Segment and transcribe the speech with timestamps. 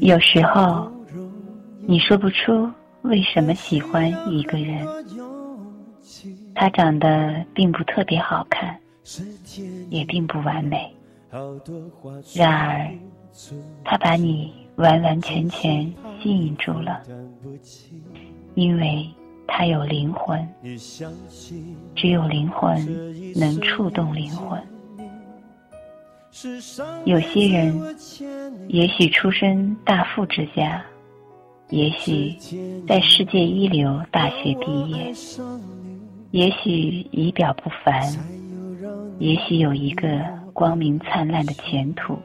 [0.00, 0.90] 有时候，
[1.86, 2.70] 你说不出
[3.02, 4.86] 为什么喜欢一个人，
[6.54, 8.78] 他长得并不特别好看，
[9.90, 10.90] 也并不完美，
[12.34, 12.88] 然而，
[13.84, 15.84] 他把你完完全全
[16.20, 17.02] 吸引住了，
[18.54, 19.08] 因为
[19.46, 20.46] 他有灵魂，
[21.94, 22.76] 只有灵魂
[23.34, 24.60] 能触动灵魂。
[27.04, 27.96] 有些人
[28.68, 30.84] 也许出身大富之家，
[31.70, 32.36] 也许
[32.86, 35.12] 在世界一流大学毕业，
[36.30, 36.70] 也许
[37.10, 38.02] 仪表不凡，
[39.18, 40.20] 也许有一个
[40.52, 42.16] 光明灿烂的前途，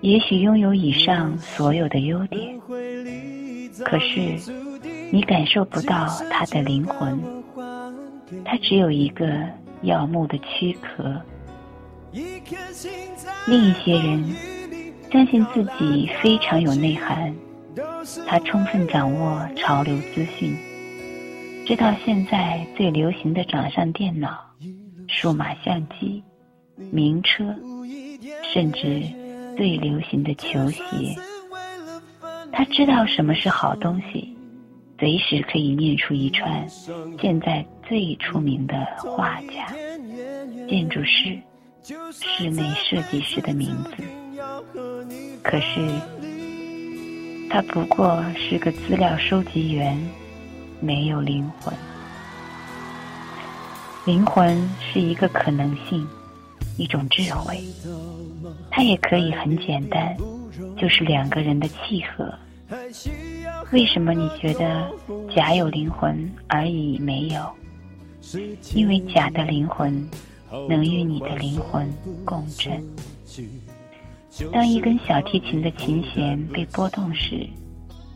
[0.00, 2.58] 也许拥有以上所有的优点，
[3.84, 4.18] 可是
[5.12, 7.20] 你感受不到他的灵魂，
[8.44, 9.46] 他只有一个
[9.82, 11.20] 耀目的躯壳。
[12.12, 14.22] 另一些人
[15.10, 17.34] 相信自己非常有内涵，
[18.26, 20.54] 他充分掌握潮流资讯，
[21.66, 24.38] 知道现在最流行的掌上电脑、
[25.08, 26.22] 数码相机、
[26.76, 27.54] 名车，
[28.52, 29.02] 甚至
[29.56, 30.82] 最流行的球鞋。
[32.52, 34.36] 他知道什么是好东西，
[34.98, 36.68] 随时可以念出一串
[37.18, 39.74] 现在最出名的画家、
[40.68, 41.38] 建筑师。
[41.84, 43.90] 室内设计师的名字，
[45.42, 45.80] 可是
[47.50, 49.98] 他不过是个资料收集员，
[50.78, 51.74] 没有灵魂。
[54.04, 56.06] 灵魂是一个可能性，
[56.76, 57.60] 一种智慧，
[58.70, 60.16] 它也可以很简单，
[60.76, 62.32] 就是两个人的契合。
[63.72, 64.88] 为什么你觉得
[65.34, 67.52] 甲有灵魂而乙没有？
[68.72, 70.08] 因为甲的灵魂。
[70.68, 71.88] 能与你的灵魂
[72.24, 72.82] 共振。
[74.52, 77.46] 当一根小提琴的琴弦被拨动时，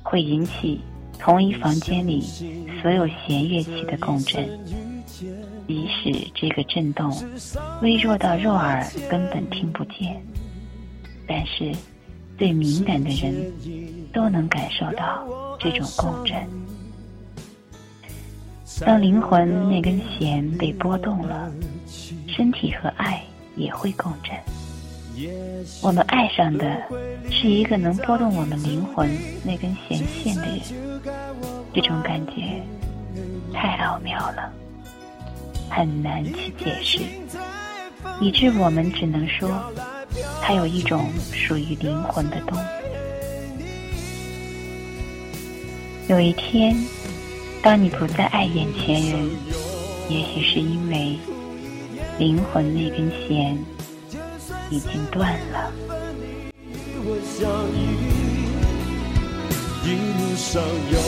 [0.03, 0.81] 会引起
[1.19, 2.21] 同一房间里
[2.83, 4.49] 所有弦乐器的共振，
[5.67, 7.15] 即使这个震动
[7.83, 10.23] 微弱到肉耳根本听不见，
[11.27, 11.73] 但是
[12.39, 13.53] 最敏感的人
[14.13, 15.27] 都能感受到
[15.59, 16.37] 这种共振。
[18.81, 21.51] 当灵魂那根弦被拨动了。
[22.29, 23.23] 身体和爱
[23.55, 24.35] 也会共振。
[25.83, 26.83] 我们爱上的
[27.31, 29.09] 是一个能拨动我们灵魂
[29.43, 30.61] 那根弦线的人，
[31.73, 32.61] 这种感觉
[33.55, 34.53] 太奥妙了，
[35.71, 36.99] 很难去解释，
[38.21, 39.49] 以致我们只能说，
[40.43, 42.65] 它有一种属于灵魂的东西。
[46.09, 46.77] 有一天，
[47.67, 49.29] 当你不再爱眼前人，
[50.09, 51.19] 也许是因为。
[52.17, 53.59] 灵魂那根弦
[54.71, 55.73] 已经断了。
[59.85, 60.63] 一路上
[60.93, 60.99] 有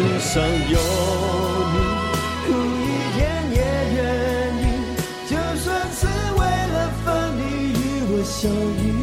[0.00, 0.78] 路上有
[1.72, 1.76] 你，
[2.46, 2.48] 苦
[2.80, 3.20] 一点
[3.52, 3.60] 也
[3.96, 4.00] 愿
[4.62, 4.64] 意，
[5.28, 6.00] 就算是
[6.38, 7.06] 为了分
[7.36, 7.78] 离与
[8.08, 8.99] 我相遇。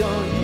[0.00, 0.39] don't